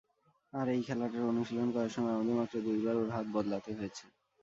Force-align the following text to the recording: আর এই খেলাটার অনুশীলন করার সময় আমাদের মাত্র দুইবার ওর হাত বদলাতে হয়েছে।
আর 0.53 0.65
এই 0.67 0.81
খেলাটার 0.87 1.29
অনুশীলন 1.31 1.67
করার 1.75 1.93
সময় 1.95 2.15
আমাদের 2.15 2.35
মাত্র 2.35 2.55
দুইবার 2.67 2.95
ওর 2.97 3.09
হাত 3.15 3.25
বদলাতে 3.35 3.71
হয়েছে। 3.77 4.03